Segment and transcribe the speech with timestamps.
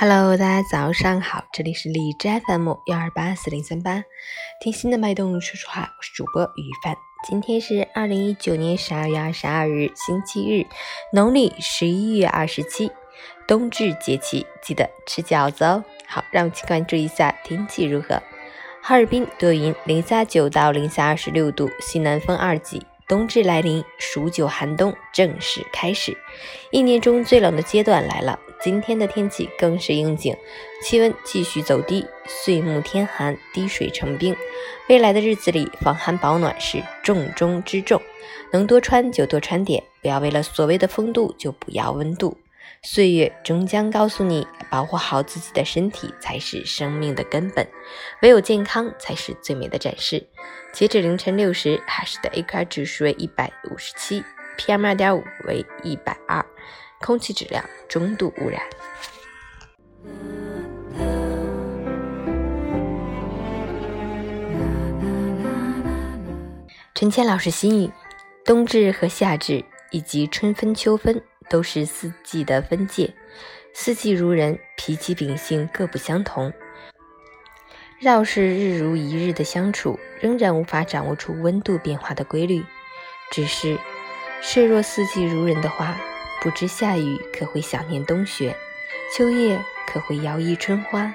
[0.00, 4.02] Hello，大家早上好，这里是荔枝 FM 幺二八四零三八，
[4.58, 6.96] 听心的脉动说说话，我是主播于帆。
[7.28, 10.66] 今天是二零一九年十二月二十二日，星期日，
[11.12, 12.90] 农历十一月二十七，
[13.46, 15.84] 冬至节气，记得吃饺子哦。
[16.06, 18.22] 好，让我们去关注一下天气如何。
[18.80, 22.80] 哈尔滨多云，零下九到零下二十六度，西南风二级。
[23.06, 26.16] 冬至来临，数九寒冬正式开始，
[26.70, 28.38] 一年中最冷的阶段来了。
[28.62, 30.36] 今天的天气更是应景，
[30.82, 34.36] 气温继续走低，岁暮天寒，滴水成冰。
[34.88, 38.02] 未来的日子里，防寒保暖是重中之重，
[38.52, 42.36] 能多穿就多穿点，不要为了所谓的风度就不要温度。
[42.82, 47.66] 岁月终将告诉你，保护好自己的身体才是生命的根本，
[48.20, 50.26] 唯有健康才是最美的展示。
[50.70, 54.22] 截止凌晨六时，海市的 AQI 指数为一百五十七
[54.58, 56.44] ，PM 二点五为一百二，
[57.00, 58.60] 空气质量中度污染。
[66.94, 67.90] 陈谦老师心语：
[68.44, 71.22] 冬至和夏至以及春分、秋分。
[71.48, 73.12] 都是四季的分界，
[73.74, 76.52] 四季如人，脾气秉性各不相同。
[77.98, 82.64] 绕是日如一日的相处，仍然无法掌握出温度变化的规律。
[83.32, 83.76] 只是，
[84.40, 85.98] 设若四季如人的话，
[86.40, 88.56] 不知夏雨可会想念冬雪，
[89.14, 91.12] 秋叶可会摇曳春花。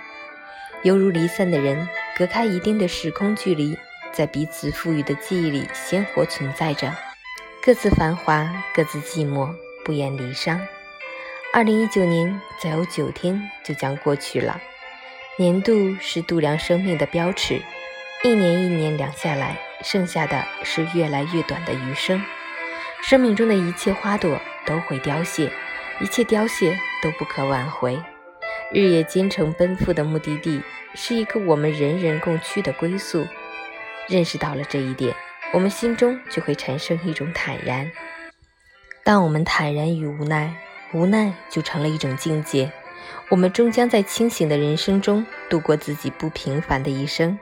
[0.84, 3.76] 犹如离散的人，隔开一定的时空距离，
[4.12, 6.94] 在彼此赋予的记忆里鲜活存在着，
[7.64, 9.54] 各自繁华，各自寂寞。
[9.84, 10.60] 不言离殇。
[11.54, 14.60] 二零一九年再有九天就将过去了。
[15.38, 17.62] 年度是度量生命的标尺，
[18.24, 22.20] 一年一年量下来，剩下的是越来越短的余生。
[23.04, 25.52] 生命中的一切花朵都会凋谢，
[26.00, 28.00] 一切凋谢都不可挽回。
[28.72, 30.62] 日夜兼程奔赴的目的地，
[30.96, 33.26] 是一个我们人人共趋的归宿。
[34.08, 35.16] 认识到了这一点，
[35.54, 37.90] 我们心中就会产生一种坦然。
[39.04, 40.56] 当我们坦然与无奈，
[40.94, 42.72] 无奈就成了一种境界。
[43.30, 47.38] 我们终将在清醒的人生中度过自己不平凡的一生。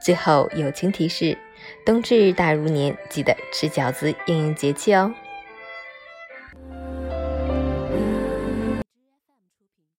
[0.00, 1.36] 最后友情提示：
[1.84, 5.12] 冬至大如年，记得吃饺子应应节气哦。